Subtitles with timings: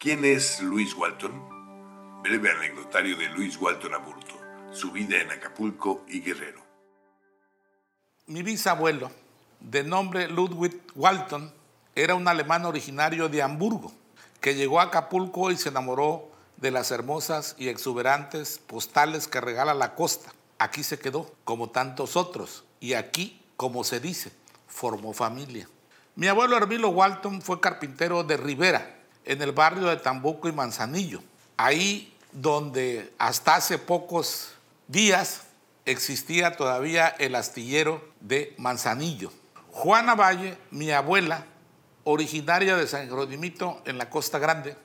[0.00, 2.22] ¿Quién es Luis Walton?
[2.22, 4.32] Breve anecdotario de Luis Walton Aburto,
[4.70, 6.60] su vida en Acapulco y Guerrero.
[8.28, 9.10] Mi bisabuelo,
[9.58, 11.52] de nombre Ludwig Walton,
[11.96, 13.92] era un alemán originario de Hamburgo,
[14.40, 19.74] que llegó a Acapulco y se enamoró de las hermosas y exuberantes postales que regala
[19.74, 20.32] la costa.
[20.60, 24.30] Aquí se quedó, como tantos otros, y aquí, como se dice,
[24.68, 25.68] formó familia.
[26.14, 28.97] Mi abuelo Hermilo Walton fue carpintero de Rivera,
[29.28, 31.22] en el barrio de Tambuco y Manzanillo,
[31.58, 34.54] ahí donde hasta hace pocos
[34.86, 35.42] días
[35.84, 39.30] existía todavía el astillero de Manzanillo.
[39.70, 41.44] Juana Valle, mi abuela,
[42.04, 44.78] originaria de San Jerónimo en la Costa Grande,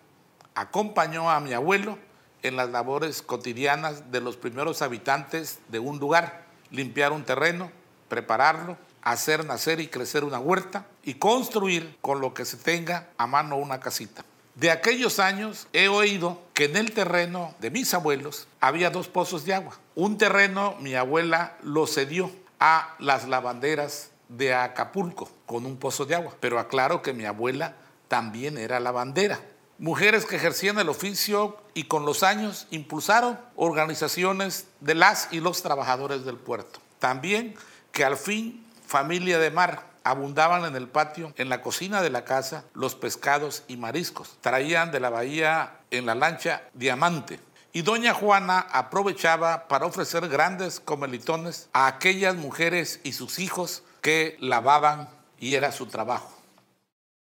[0.56, 1.98] acompañó a mi abuelo
[2.42, 7.72] en las labores cotidianas de los primeros habitantes de un lugar, limpiar un terreno,
[8.10, 13.26] prepararlo, hacer nacer y crecer una huerta y construir con lo que se tenga a
[13.26, 14.26] mano una casita.
[14.56, 19.46] De aquellos años he oído que en el terreno de mis abuelos había dos pozos
[19.46, 19.80] de agua.
[19.96, 26.16] Un terreno mi abuela lo cedió a las lavanderas de Acapulco con un pozo de
[26.16, 27.76] agua, pero aclaro que mi abuela
[28.08, 29.40] también era lavandera.
[29.80, 35.64] Mujeres que ejercían el oficio y con los años impulsaron organizaciones de las y los
[35.64, 36.80] trabajadores del puerto.
[37.00, 37.56] También
[37.92, 42.26] que al fin familia de mar abundaban en el patio, en la cocina de la
[42.26, 44.38] casa, los pescados y mariscos.
[44.42, 47.40] Traían de la bahía en la lancha diamante.
[47.72, 54.38] Y doña Juana aprovechaba para ofrecer grandes comelitones a aquellas mujeres y sus hijos que
[54.40, 55.10] lavaban
[55.40, 56.43] y era su trabajo.